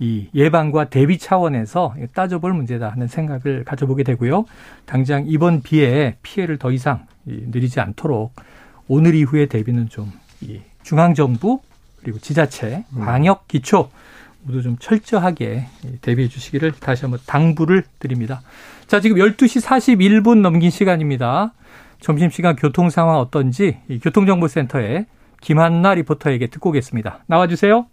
[0.00, 4.46] 이 예방과 대비 차원에서 따져볼 문제다 하는 생각을 가져보게 되고요.
[4.84, 8.34] 당장 이번 비에 피해를 더 이상 늘리지 않도록
[8.88, 10.10] 오늘 이후의 대비는 좀
[10.82, 11.60] 중앙정부
[12.04, 13.04] 그리고 지자체, 음.
[13.04, 13.90] 방역 기초
[14.42, 15.66] 모두 좀 철저하게
[16.02, 18.42] 대비해 주시기를 다시 한번 당부를 드립니다.
[18.86, 21.54] 자, 지금 12시 41분 넘긴 시간입니다.
[22.00, 25.06] 점심시간 교통 상황 어떤지 교통정보센터에
[25.40, 27.24] 김한나 리포터에게 듣고 오겠습니다.
[27.26, 27.86] 나와주세요.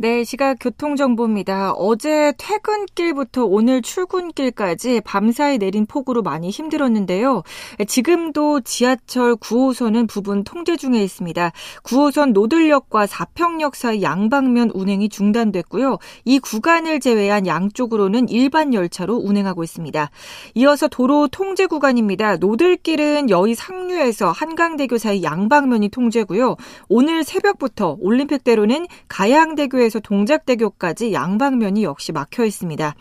[0.00, 1.72] 네, 시각 교통정보입니다.
[1.72, 7.42] 어제 퇴근길부터 오늘 출근길까지 밤사이 내린 폭우로 많이 힘들었는데요.
[7.84, 11.50] 지금도 지하철 9호선은 부분 통제 중에 있습니다.
[11.82, 15.98] 9호선 노들역과 사평역 사이 양방면 운행이 중단됐고요.
[16.24, 20.10] 이 구간을 제외한 양쪽으로는 일반 열차로 운행하고 있습니다.
[20.54, 22.36] 이어서 도로 통제 구간입니다.
[22.36, 26.54] 노들길은 여의 상류에서 한강대교 사이 양방면이 통제고요.
[26.88, 32.94] 오늘 새벽부터 올림픽대로는 가양대교에 서울에서 동작대교까지 양방면이 역시 막혀 있습니다.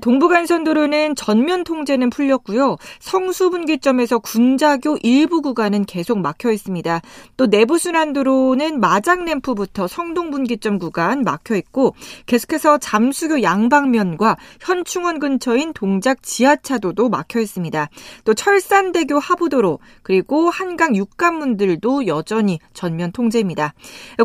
[0.00, 2.76] 동부간선도로는 전면 통제는 풀렸고요.
[3.00, 7.00] 성수분기점에서 군자교 일부 구간은 계속 막혀 있습니다.
[7.36, 11.94] 또 내부순환도로는 마장램프부터 성동분기점 구간 막혀 있고
[12.26, 17.88] 계속해서 잠수교 양방면과 현충원 근처인 동작 지하차도도 막혀 있습니다.
[18.24, 23.74] 또 철산대교 하부도로 그리고 한강 육관문들도 여전히 전면 통제입니다.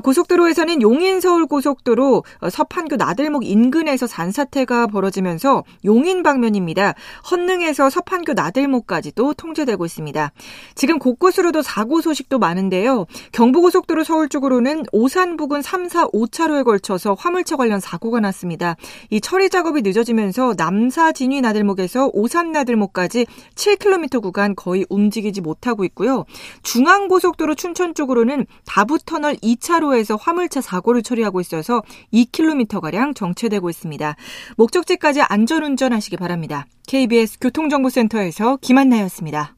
[0.01, 6.93] 고속도로에서는 용인서울 고속도로 고속도로 어, 서판교 나들목 인근에서 산사태가 벌어지면서 용인 방면입니다.
[7.31, 10.31] 헌능에서 서판교 나들목까지도 통제되고 있습니다.
[10.75, 13.05] 지금 곳곳으로도 사고 소식도 많은데요.
[13.31, 18.75] 경부고속도로 서울 쪽으로는 오산 부근 3, 4, 5차로에 걸쳐서 화물차 관련 사고가 났습니다.
[19.09, 26.25] 이 처리 작업이 늦어지면서 남사 진위 나들목에서 오산 나들목까지 7km 구간 거의 움직이지 못하고 있고요.
[26.63, 31.81] 중앙고속도로 춘천 쪽으로는 다부터널 2차로에서 화물차 사고를 처리하고 있어서
[32.13, 34.15] 2km가량 정체되고 있습니다.
[34.57, 36.65] 목적지까지 안전운전 하시기 바랍니다.
[36.87, 39.55] KBS 교통정보센터에서 김한나였습니다.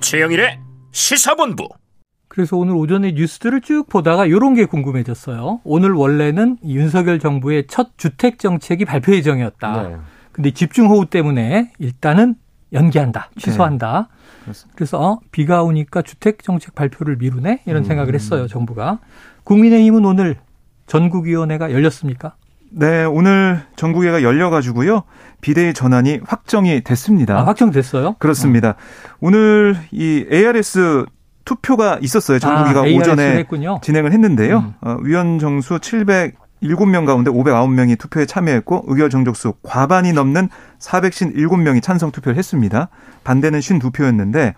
[0.00, 0.58] 최영일의
[0.90, 1.68] 시사본부.
[2.28, 5.60] 그래서 오늘 오전에 뉴스들을 쭉 보다가 이런 게 궁금해졌어요.
[5.64, 9.82] 오늘 원래는 윤석열 정부의 첫 주택 정책이 발표 예정이었다.
[9.82, 9.96] 네.
[10.32, 12.36] 근데 집중호우 때문에 일단은
[12.72, 14.08] 연기한다, 취소한다.
[14.46, 14.52] 네.
[14.74, 17.84] 그래서 어, 비가 오니까 주택 정책 발표를 미루네 이런 음.
[17.84, 18.98] 생각을 했어요 정부가.
[19.44, 20.36] 국민의힘은 오늘
[20.86, 22.34] 전국위원회가 열렸습니까?
[22.70, 25.02] 네, 오늘 전국회가 열려가지고요.
[25.42, 27.38] 비대위 전환이 확정이 됐습니다.
[27.38, 28.14] 아, 확정됐어요?
[28.18, 28.70] 그렇습니다.
[28.70, 28.74] 어.
[29.20, 31.04] 오늘 이 ARS
[31.44, 32.38] 투표가 있었어요.
[32.38, 33.78] 전국위가 아, 오전에 했군요.
[33.82, 34.58] 진행을 했는데요.
[34.58, 34.74] 음.
[34.80, 40.48] 어, 위원 정수 700 7명 가운데 509명이 투표에 참여했고 의결 정족수 과반이 넘는
[40.78, 42.88] 457명이 찬성 투표를 했습니다.
[43.24, 44.54] 반대는 52표였는데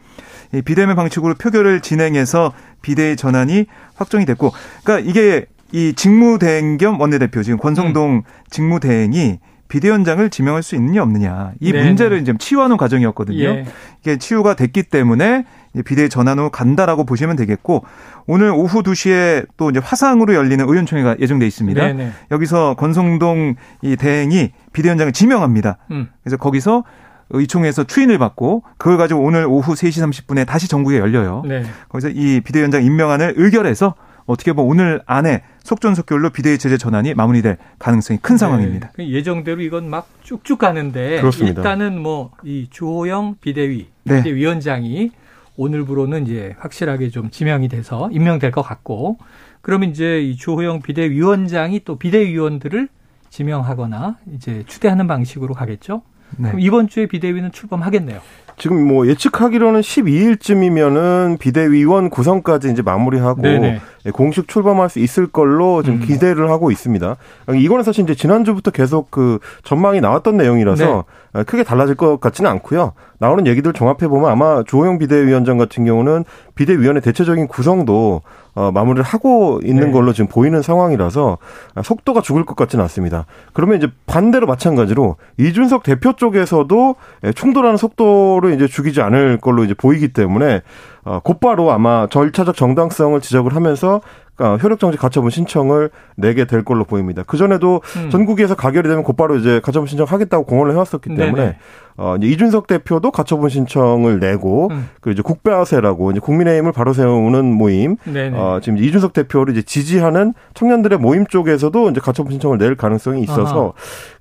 [0.54, 4.52] 이 비대면 방식으로 표결을 진행해서 비대위 전환이 확정이 됐고
[4.84, 8.22] 그러니까 이게 이 직무대행 겸 원내대표 지금 권성동 음.
[8.50, 9.38] 직무대행이
[9.68, 11.84] 비대위원장을 지명할 수 있느냐 없느냐 이 네네.
[11.84, 13.42] 문제를 이제 치유하는 과정이었거든요.
[13.42, 13.66] 예.
[14.02, 15.44] 이게 치유가 됐기 때문에
[15.82, 17.84] 비대위 전환 후 간다라고 보시면 되겠고
[18.26, 21.82] 오늘 오후 2시에 또 이제 화상으로 열리는 의원총회가 예정돼 있습니다.
[21.86, 22.12] 네네.
[22.30, 25.78] 여기서 권성동 이 대행이 비대위원장을 지명합니다.
[25.90, 26.08] 음.
[26.22, 26.84] 그래서 거기서
[27.30, 31.42] 의총에서 추인을 받고 그걸 가지고 오늘 오후 3시 30분에 다시 전국에 열려요.
[31.46, 31.64] 네.
[31.88, 33.94] 거기서 이 비대위원장 임명안을 의결해서
[34.26, 38.38] 어떻게 보면 오늘 안에 속전속결로 비대위 체제 전환이 마무리될 가능성이 큰 네.
[38.38, 38.90] 상황입니다.
[38.94, 41.60] 그 예정대로 이건 막 쭉쭉 가는데 그렇습니다.
[41.60, 44.22] 일단은 뭐 이 주호영 비대위 네.
[44.24, 45.10] 위원장이
[45.56, 49.18] 오늘부로는 이제 확실하게 좀 지명이 돼서 임명될 것 같고
[49.60, 52.88] 그러면 이제 이 주호영 비대위원장이 또 비대위원들을
[53.30, 56.02] 지명하거나 이제 추대하는 방식으로 가겠죠.
[56.36, 56.48] 네.
[56.48, 58.20] 그럼 이번 주에 비대위는 출범하겠네요.
[58.56, 63.80] 지금 뭐 예측하기로는 12일쯤이면은 비대위원 구성까지 이제 마무리하고 네네.
[64.06, 66.06] 예, 공식 출범할 수 있을 걸로 지금 음.
[66.06, 67.16] 기대를 하고 있습니다.
[67.54, 71.02] 이거는 사실 이제 지난주부터 계속 그 전망이 나왔던 내용이라서 네.
[71.32, 72.92] 아, 크게 달라질 것 같지는 않고요.
[73.18, 78.22] 나오는 얘기들 종합해 보면 아마 조호영 비대위원장 같은 경우는 비대위원회 대체적인 구성도
[78.54, 79.92] 어, 마무리를 하고 있는 네.
[79.92, 81.38] 걸로 지금 보이는 상황이라서
[81.82, 83.26] 속도가 죽을 것 같지는 않습니다.
[83.52, 89.74] 그러면 이제 반대로 마찬가지로 이준석 대표 쪽에서도 예, 충돌하는 속도를 이제 죽이지 않을 걸로 이제
[89.74, 90.62] 보이기 때문에
[91.04, 94.00] 어, 곧바로 아마 절차적 정당성을 지적을 하면서
[94.38, 97.22] 어, 효력정지 가처분 신청을 내게 될 걸로 보입니다.
[97.24, 98.10] 그 전에도 음.
[98.10, 101.56] 전국에서 가결이 되면 곧바로 이제 가처분 신청하겠다고 공언을 해왔었기 때문에 네네.
[101.96, 104.88] 어, 이제 이준석 대표도 가처분 신청을 내고 음.
[105.00, 108.36] 그 이제 국배아세라고 이제 국민의힘을 바로 세우는 모임, 네네.
[108.36, 113.74] 어, 지금 이준석 대표를 이제 지지하는 청년들의 모임 쪽에서도 이제 가처분 신청을 낼 가능성이 있어서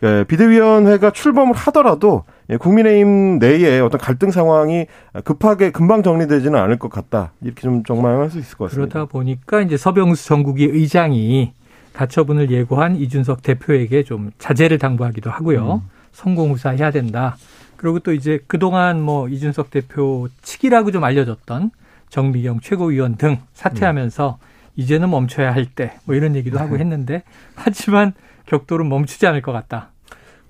[0.03, 4.85] 예, 비대위원회가 출범을 하더라도 예, 국민의힘 내에 어떤 갈등 상황이
[5.23, 8.93] 급하게 금방 정리되지는 않을 것 같다 이렇게 좀 정망할 수 있을 것 같습니다.
[8.93, 11.53] 그러다 보니까 이제 서병수 전국위 의장이
[11.93, 15.81] 가처분을 예고한 이준석 대표에게 좀 자제를 당부하기도 하고요.
[15.83, 15.89] 음.
[16.11, 17.37] 성공후사해야 된다.
[17.77, 21.71] 그리고 또 이제 그동안 뭐 이준석 대표 측이라고 좀 알려졌던
[22.09, 24.45] 정미경 최고위원 등 사퇴하면서 음.
[24.75, 26.79] 이제는 멈춰야 할 때 뭐 이런 얘기도 하고 네.
[26.81, 27.23] 했는데
[27.55, 28.13] 하지만
[28.47, 29.89] 격돌은 멈추지 않을 것 같다.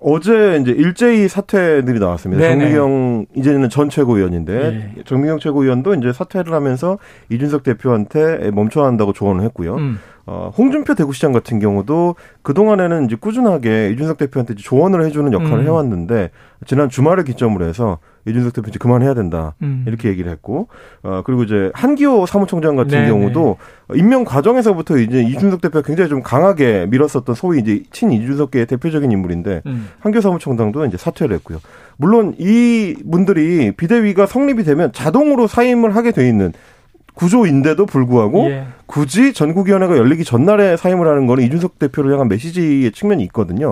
[0.04, 2.42] 어제 이제 일제히 사퇴들이 나왔습니다.
[2.42, 2.60] 네네.
[2.60, 5.04] 정미경 이제는 전 최고위원인데 네.
[5.06, 6.98] 정미경 최고위원도 이제 사퇴를 하면서
[7.30, 9.76] 이준석 대표한테 멈춰야 한다고 조언을 했고요.
[9.76, 10.00] 음.
[10.26, 15.66] 어, 홍준표 대구시장 같은 경우도 그동안에는 이제 꾸준하게 이준석 대표한테 조언을 해주는 역할을 음.
[15.66, 16.32] 해왔는데
[16.66, 19.84] 지난 주말을 기점으로 해서 이준석 대표 이제 그만해야 된다 음.
[19.88, 20.68] 이렇게 얘기를 했고
[21.02, 23.08] 어 그리고 이제 한기호 사무총장 같은 네네.
[23.08, 23.58] 경우도
[23.96, 29.12] 임명 과정에서부터 이제 이준석 대표 가 굉장히 좀 강하게 밀었었던 소위 이제 친 이준석계의 대표적인
[29.12, 29.90] 인물인데 음.
[30.00, 31.60] 한기호 사무총장도 이제 사퇴를 했고요.
[31.98, 36.54] 물론 이 분들이 비대위가 성립이 되면 자동으로 사임을 하게 돼 있는
[37.14, 38.68] 구조인데도 불구하고 예.
[38.86, 43.72] 굳이 전국위원회가 열리기 전날에 사임을 하는 거는 이준석 대표를 향한 메시지의 측면이 있거든요.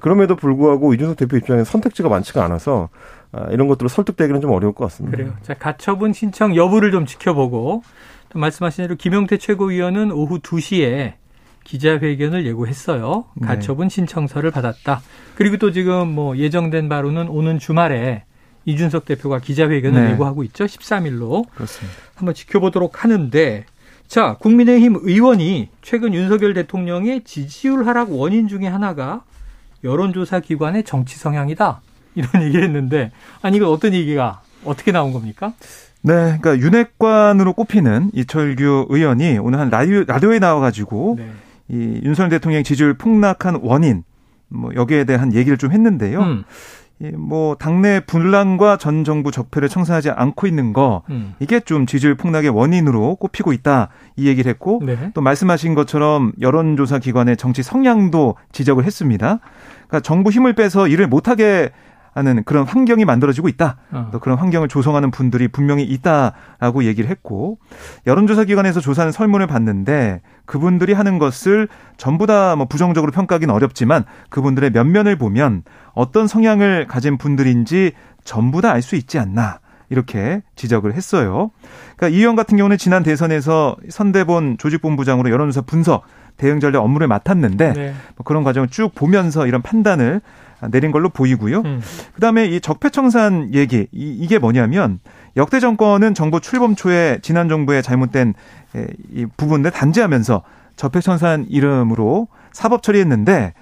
[0.00, 2.88] 그럼에도 불구하고 이준석 대표 입장에서 선택지가 많지가 않아서
[3.32, 5.16] 아, 이런 것들을 설득되기는 좀 어려울 것 같습니다.
[5.16, 5.34] 그래요.
[5.42, 7.82] 자, 가처분 신청 여부를 좀 지켜보고
[8.28, 11.14] 또 말씀하신 대로 김용태 최고위원은 오후 2시에
[11.64, 13.24] 기자회견을 예고했어요.
[13.34, 13.46] 네.
[13.46, 15.00] 가처분 신청서를 받았다.
[15.34, 18.24] 그리고 또 지금 뭐 예정된 바로는 오는 주말에
[18.66, 20.12] 이준석 대표가 기자회견을 네.
[20.12, 20.66] 예고하고 있죠.
[20.66, 21.48] 13일로.
[21.50, 21.96] 그렇습니다.
[22.14, 23.64] 한번 지켜보도록 하는데
[24.08, 29.22] 자, 국민의힘 의원이 최근 윤석열 대통령의 지지율 하락 원인 중에 하나가
[29.82, 31.80] 여론조사 기관의 정치 성향이다.
[32.14, 35.52] 이런 얘기를 했는데 아니 이거 어떤 얘기가 어떻게 나온 겁니까?
[36.02, 41.30] 네, 그러니까 윤핵관으로 꼽히는 이철규 의원이 오늘 한 라디오, 라디오에 나와가지고 네.
[41.68, 44.04] 이 윤석열 대통령 지지율 폭락한 원인
[44.48, 46.20] 뭐 여기에 대한 얘기를 좀 했는데요.
[46.20, 46.44] 음.
[47.16, 51.34] 뭐 당내 분란과 전 정부 적폐를 청산하지 않고 있는 거 음.
[51.40, 55.10] 이게 좀 지지율 폭락의 원인으로 꼽히고 있다 이 얘기를 했고 네.
[55.12, 59.40] 또 말씀하신 것처럼 여론조사 기관의 정치 성향도 지적을 했습니다.
[59.88, 61.70] 그러니까 정부 힘을 빼서 일을 못하게
[62.16, 63.76] 하는 그런 환경이 만들어지고 있다.
[63.92, 64.08] 어.
[64.10, 67.58] 또 그런 환경을 조성하는 분들이 분명히 있다라고 얘기를 했고
[68.06, 74.70] 여론조사 기관에서 조사하는 설문을 봤는데 그분들이 하는 것을 전부 다 뭐 부정적으로 평가하기는 어렵지만 그분들의
[74.70, 77.92] 면면을 보면 어떤 성향을 가진 분들인지
[78.24, 79.60] 전부 다 알 수 있지 않나.
[79.88, 81.52] 이렇게 지적을 했어요.
[81.96, 86.02] 그러니까 이 의원 같은 경우는 지난 대선에서 선대본 조직본부장으로 여론조사 분석
[86.36, 87.94] 대응 전략 업무를 맡았는데 네.
[88.16, 90.20] 뭐 그런 과정을 쭉 보면서 이런 판단을
[90.70, 91.60] 내린 걸로 보이고요.
[91.60, 91.80] 음.
[92.14, 95.00] 그다음에 이 적폐청산 얘기 이, 게 뭐냐면
[95.36, 98.34] 역대 정권은 정부 출범 초에 지난 정부의 잘못된
[99.12, 100.42] 이 부분을 단죄하면서
[100.76, 103.52] 적폐청산 이름으로 사법 처리했는데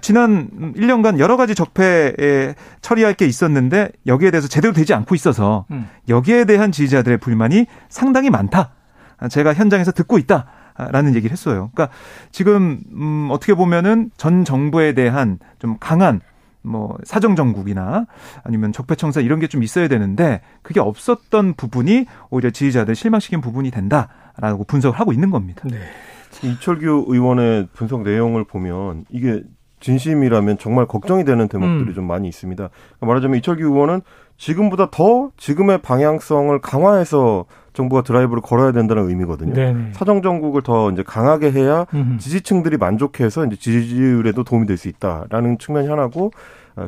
[0.00, 5.88] 지난 1년간 여러 가지 적폐에 처리할 게 있었는데 여기에 대해서 제대로 되지 않고 있어서 음.
[6.08, 8.70] 여기에 대한 지지자들의 불만이 상당히 많다.
[9.30, 10.46] 제가 현장에서 듣고 있다.
[10.78, 11.70] 라는 얘기를 했어요.
[11.72, 11.94] 그러니까
[12.30, 16.20] 지금 음 어떻게 보면은 전 정부에 대한 좀 강한
[16.66, 18.06] 뭐 사정정국이나
[18.42, 24.64] 아니면 적폐청사 이런 게 좀 있어야 되는데 그게 없었던 부분이 오히려 지지자들 실망시킨 부분이 된다라고
[24.66, 25.62] 분석을 하고 있는 겁니다.
[25.64, 25.78] 네.
[26.42, 29.42] 이철규 의원의 분석 내용을 보면 이게
[29.80, 31.94] 진심이라면 정말 걱정이 되는 대목들이 음.
[31.94, 32.68] 좀 많이 있습니다.
[33.00, 34.00] 말하자면 이철규 의원은
[34.36, 37.44] 지금보다 더 지금의 방향성을 강화해서
[37.76, 39.52] 정부가 드라이브를 걸어야 된다는 의미거든요.
[39.52, 39.92] 네네.
[39.92, 41.84] 사정 정국을 더 이제 강하게 해야.
[42.18, 46.30] 지지층들이 만족해서 이제 지지율에도 도움이 될 수 있다라는 측면이 하나고 어,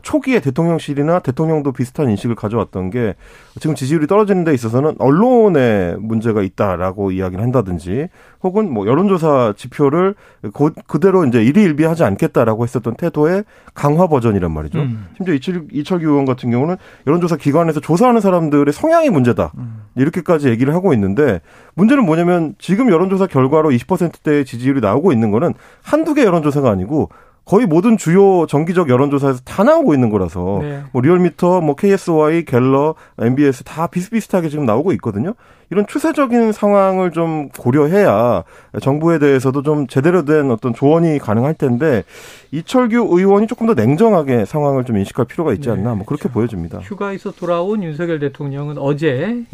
[0.03, 3.15] 초기에 대통령실이나 대통령도 비슷한 인식을 가져왔던 게
[3.59, 8.09] 지금 지지율이 떨어지는 데 있어서는 언론에 문제가 있다라고 이야기를 한다든지
[8.43, 10.15] 혹은 뭐 여론조사 지표를
[10.53, 14.79] 고, 그대로 이제 일희일비하지 않겠다라고 했었던 태도의 강화 버전이란 말이죠.
[14.79, 15.09] 음.
[15.17, 19.53] 심지어 이철, 이철규 의원 같은 경우는 여론조사 기관에서 조사하는 사람들의 성향이 문제다.
[19.57, 19.83] 음.
[19.97, 21.41] 이렇게까지 얘기를 하고 있는데
[21.75, 27.09] 문제는 뭐냐면 지금 여론조사 결과로 20%대의 지지율이 나오고 있는 거는 한두 개 여론조사가 아니고
[27.49, 30.83] 거의 모든 주요 정기적 여론조사에서 다 나오고 있는 거라서 네.
[30.93, 35.33] 뭐 리얼미터, 뭐 KSY, 갤러, MBS 다 비슷비슷하게 지금 나오고 있거든요.
[35.71, 38.45] 이런 추세적인 상황을 좀 고려해야
[38.83, 42.05] 정부에 대해서도 좀 제대로 된 어떤 조언이 가능할 텐데
[42.53, 45.75] 이철규 의원이 조금 더 냉정하게 상황을 좀 인식할 필요가 있지 네.
[45.75, 46.35] 않나 뭐 그렇게 그렇죠.
[46.35, 46.81] 보여집니다.
[46.81, 49.45] 휴가에서 돌아온 윤석열 대통령은 어제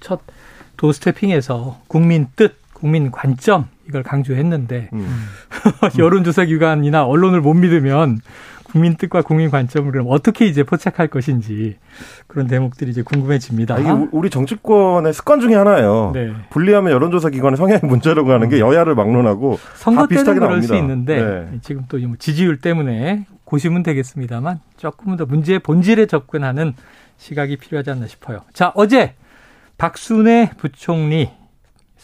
[0.00, 0.18] 첫
[0.78, 5.26] 도스태핑에서 국민 뜻 국민 관점 이걸 강조했는데 음.
[5.98, 8.20] 여론조사 기관이나 언론을 못 믿으면
[8.64, 11.76] 국민 뜻과 국민 관점을 그럼 어떻게 이제 포착할 것인지
[12.26, 13.76] 그런 대목들이 이제 궁금해집니다.
[13.76, 16.10] 아, 이게 우리 정치권의 습관 중에 하나예요.
[16.12, 16.32] 네.
[16.50, 20.66] 분리하면 여론조사 기관의 성향이 문제라고 하는 게 여야를 막론하고 선거 때는 그럴 나옵니다.
[20.66, 21.58] 수 있는데 네.
[21.62, 26.74] 지금 또뭐 지지율 때문에 고심은 되겠습니다만 조금은 더 문제의 본질에 접근하는
[27.16, 28.40] 시각이 필요하지 않나 싶어요.
[28.52, 29.14] 자 어제
[29.78, 31.30] 박순애 부총리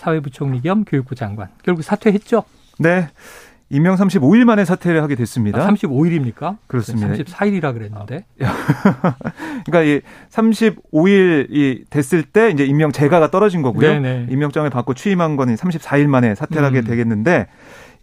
[0.02, 1.48] 사회부총리 겸 교육부 장관.
[1.62, 2.42] 결국 사퇴했죠?
[2.78, 3.08] 네.
[3.70, 5.62] 임명 35일 만에 사퇴를 하게 됐습니다.
[5.64, 6.58] 아, 35일입니까?
[6.66, 7.08] 그렇습니다.
[7.08, 8.24] 34일이라 그랬는데.
[9.64, 13.88] 그러니까 이 35일이 됐을 때 이제 임명 재가가 떨어진 거고요.
[14.00, 14.26] 네네.
[14.30, 16.66] 임명장을 받고 취임한 거는 34일 만에 사퇴를 음.
[16.66, 17.46] 하게 되겠는데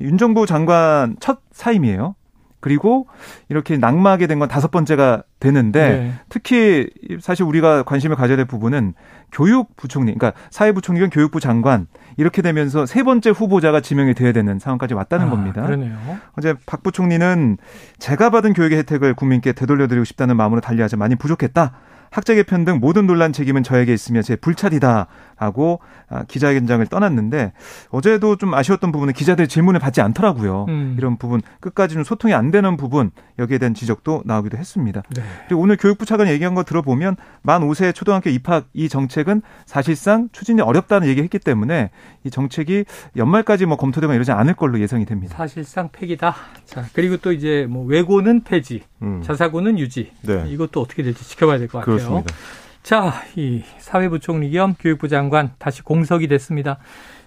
[0.01, 2.15] 윤 정부 장관 첫 사임이에요.
[2.61, 3.07] 그리고
[3.49, 6.13] 이렇게 낙마하게 된 건 다섯 번째가 되는데 네.
[6.27, 6.89] 특히
[7.21, 8.93] 사실 우리가 관심을 가져야 될 부분은
[9.31, 14.93] 교육부총리, 그러니까 사회부총리 경 교육부 장관 이렇게 되면서 세 번째 후보자가 지명이 돼야 되는 상황까지
[14.93, 15.61] 왔다는 아, 겁니다.
[15.61, 15.97] 그러네요.
[16.37, 17.57] 어제 박 부총리는
[17.99, 21.73] 제가 받은 교육의 혜택을 국민께 되돌려드리고 싶다는 마음으로 달리하자 많이 부족했다.
[22.11, 27.53] 학제 개편 등 모든 논란 책임은 저에게 있으며 제 불찰이다라고 아, 기자회견장을 떠났는데
[27.89, 30.65] 어제도 좀 아쉬웠던 부분은 기자들 질문을 받지 않더라고요.
[30.69, 30.95] 음.
[30.97, 35.03] 이런 부분 끝까지 좀 소통이 안 되는 부분 여기에 대한 지적도 나오기도 했습니다.
[35.15, 35.21] 네.
[35.47, 40.61] 그리고 오늘 교육부 차관이 얘기한 거 들어보면 만 5세 초등학교 입학 이 정책은 사실상 추진이
[40.61, 41.91] 어렵다는 얘기했기 때문에
[42.23, 45.35] 이 정책이 연말까지 뭐 검토되거나 이러지 않을 걸로 예상이 됩니다.
[45.37, 46.35] 사실상 폐기다.
[46.65, 49.21] 자 그리고 또 이제 뭐 외고는 폐지, 음.
[49.23, 50.11] 자사고는 유지.
[50.23, 50.45] 네.
[50.49, 51.95] 이것도 어떻게 될지 지켜봐야 될 것 같아요.
[51.95, 52.33] 그렇습니다.
[52.81, 56.77] 자, 이 사회부총리 겸 교육부 장관 다시 공석이 됐습니다.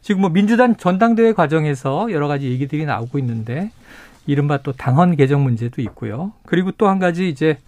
[0.01, 3.71] 지금 뭐 민주당 전당대회 과정에서 여러 가지 얘기들이 나오고 있는데
[4.27, 6.33] 이른바 또 당헌 개정 문제도 있고요.
[6.47, 7.59] 그리고 또 한 가지 이제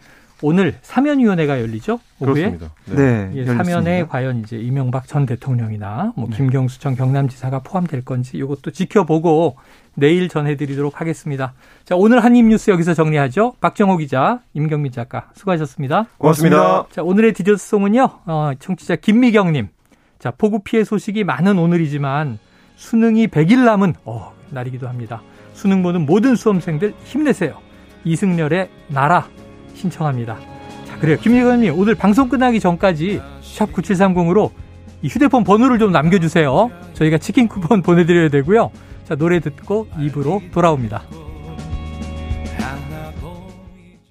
[0.45, 2.51] 오늘 사면위원회가 열리죠 오후에.
[2.51, 2.75] 그렇습니다.
[2.85, 3.31] 네.
[3.33, 6.37] 네 사면에 과연 이제 이명박 전 대통령이나 뭐 네.
[6.37, 9.57] 김경수 전 경남지사가 포함될 건지 이것도 지켜보고
[9.95, 11.55] 내일 전해드리도록 하겠습니다.
[11.87, 13.55] 자 오늘 한입뉴스 여기서 정리하죠.
[13.63, 16.09] 박정호 기자, 임경민 작가 수고하셨습니다.
[16.19, 16.89] 고맙습니다.
[16.91, 18.09] 자 오늘의 디저트송은요.
[18.27, 19.69] 어, 청취자 김미경님.
[20.19, 22.39] 자 폭우 피해 소식이 많은 오늘이지만
[22.77, 25.23] 수능이 100일 남은 어, 날이기도 합니다.
[25.55, 27.57] 수능 보는 모든 수험생들 힘내세요.
[28.05, 29.27] 이승열의 나라
[29.75, 30.39] 신청합니다.
[30.87, 31.17] 자, 그래요.
[31.19, 34.51] 김예관님, 오늘 방송 끝나기 전까지 샵 9730으로
[35.03, 36.71] 이 휴대폰 번호를 좀 남겨주세요.
[36.95, 38.71] 저희가 치킨 쿠폰 보내드려야 되고요.
[39.05, 41.03] 자, 노래 듣고 입으로 돌아옵니다.